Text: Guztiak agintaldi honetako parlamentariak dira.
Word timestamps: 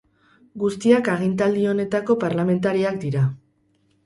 Guztiak 0.61 1.09
agintaldi 1.15 1.67
honetako 1.73 2.17
parlamentariak 2.25 2.99
dira. 3.05 3.23